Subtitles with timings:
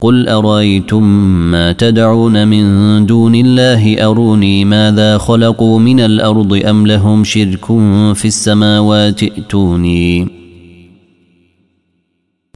[0.00, 1.02] قل أرأيتم
[1.50, 7.64] ما تدعون من دون الله؟ أروني ماذا خلقوا من الأرض أم لهم شرك
[8.14, 10.28] في السماوات؟ ائتوني.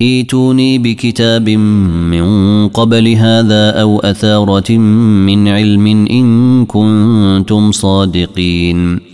[0.01, 9.14] ايتوني بكتاب من قبل هذا أو أثارة من علم إن كنتم صادقين.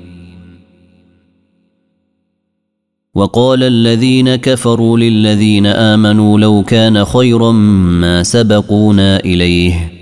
[3.21, 7.51] وقال الذين كفروا للذين آمنوا لو كان خيرا
[8.01, 9.93] ما سبقونا إليه.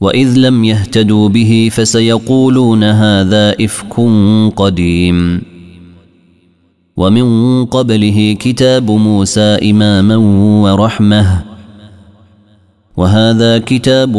[0.00, 4.00] وإذ لم يهتدوا به فسيقولون هذا إفك
[4.56, 5.42] قديم.
[6.96, 10.16] ومن قبله كتاب موسى إماما
[10.62, 11.42] ورحمة.
[12.96, 14.16] وهذا كتاب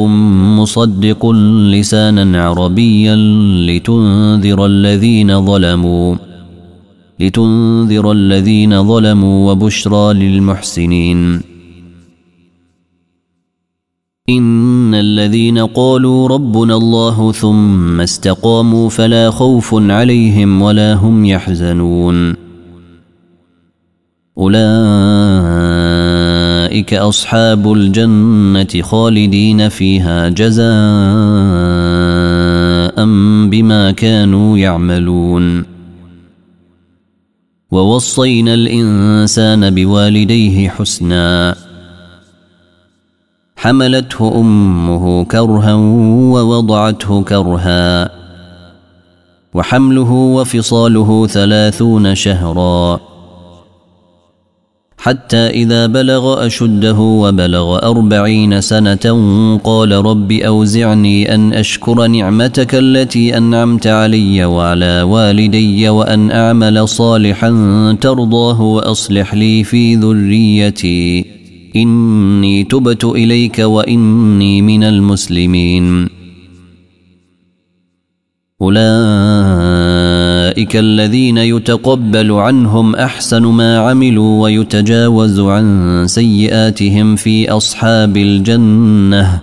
[0.59, 1.31] مصدق
[1.71, 3.15] لسانا عربيا
[3.67, 6.34] لتنذر الذين ظلموا.
[7.19, 11.41] لتنذر الذين ظلموا وبشرى للمحسنين.
[14.29, 22.35] إن الذين قالوا ربنا الله ثم استقاموا فلا خوف عليهم ولا هم يحزنون.
[24.37, 24.65] أولئك
[26.93, 30.65] أصحاب الجنة خالدين فيها جزاء
[33.49, 35.74] بما كانوا يعملون.
[37.75, 41.55] ووصينا الإنسان بوالديه حسنا.
[43.57, 45.73] حملته أمه كرها
[46.33, 48.09] ووضعته كرها.
[49.53, 53.14] وحمله وفصاله ثلاثون شهرا.
[55.05, 63.87] حتى إذا بلغ أشده وبلغ أربعين سنة قال رب أوزعني أن أشكر نعمتك التي أنعمت
[63.87, 67.49] علي وعلى والدي وأن أعمل صالحا
[68.01, 71.25] ترضاه وأصلح لي في ذريتي.
[71.75, 76.09] إني تبت إليك وإني من المسلمين.
[78.61, 80.14] أولئك
[80.75, 89.39] الذين يتقبل عنهم أحسن ما عملوا ويتجاوز عن سيئاتهم في أصحاب الجنة.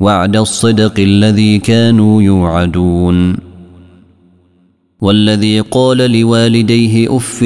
[0.00, 3.36] وعد الصدق الذي كانوا يوعدون.
[5.00, 7.42] والذي قال لوالديه أف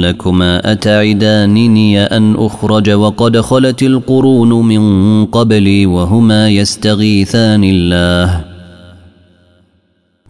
[0.00, 8.55] لكما أتعدانني أن أخرج وقد خلت القرون من قبلي وهما يستغيثان الله.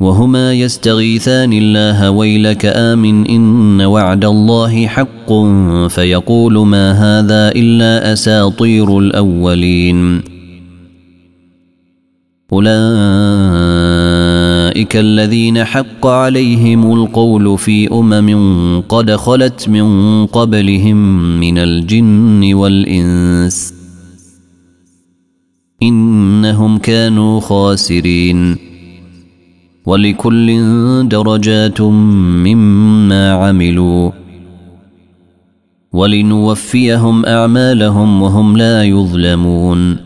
[0.00, 5.32] وهما يستغيثان الله ويلك آمن إن وعد الله حق
[5.88, 10.22] فيقول ما هذا إلا أساطير الأولين.
[12.52, 12.76] أولئك
[14.96, 20.96] الذين حق عليهم القول في أمم قد خلت من قبلهم
[21.40, 23.75] من الجن والإنس.
[25.82, 28.66] إنهم كانوا خاسرين.
[29.87, 30.59] ولكل
[31.09, 34.11] درجات مما عملوا.
[35.93, 40.06] ولنوفيهم أعمالهم وهم لا يظلمون.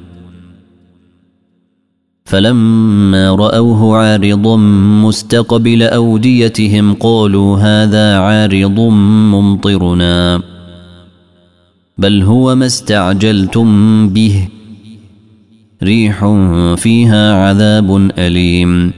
[2.31, 4.57] فلما رأوه عارضا
[5.03, 8.79] مستقبل أوديتهم قالوا هذا عارض
[9.31, 10.41] ممطرنا.
[11.97, 14.47] بل هو ما استعجلتم به.
[15.83, 16.25] ريح
[16.75, 18.91] فيها عذاب أليم.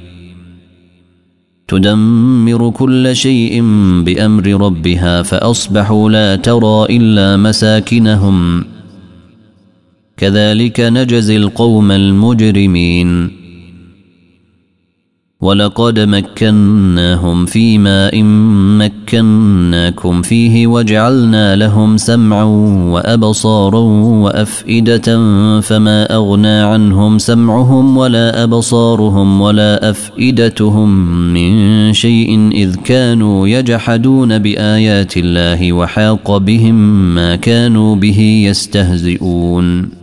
[1.67, 3.61] تدمر كل شيء
[4.05, 8.65] بأمر ربها فأصبحوا لا ترى إلا مساكنهم.
[10.23, 13.31] كذلك نجزي القوم المجرمين.
[15.41, 18.23] ولقد مكناهم في ماء
[18.79, 22.43] مكناكم فيه وجعلنا لهم سمعا
[22.93, 23.79] وأبصارا
[24.23, 25.07] وأفئدة
[25.61, 30.89] فما أغنى عنهم سمعهم ولا أبصارهم ولا أفئدتهم
[31.33, 36.75] من شيء إذ كانوا يجحدون بآيات الله وحاق بهم
[37.15, 40.02] ما كانوا به يستهزئون.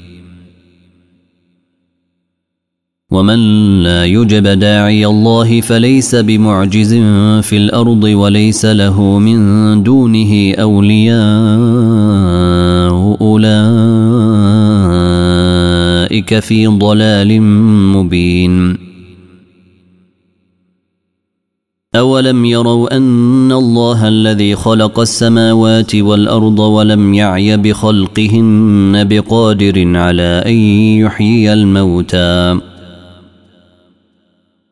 [3.11, 3.39] ومن
[3.83, 6.93] لا يجب داعي الله فليس بمعجز
[7.41, 11.21] في الأرض وليس له من دونه اولياء
[13.21, 13.51] اولئك
[16.39, 17.41] في ضلال
[17.93, 18.77] مبين
[21.95, 30.55] اولم يروا ان الله الذي خلق السماوات والارض ولم يعي بخلقهن بقادر على ان
[31.05, 32.70] يحيي الموتى